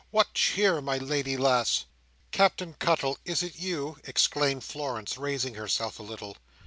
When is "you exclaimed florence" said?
3.59-5.15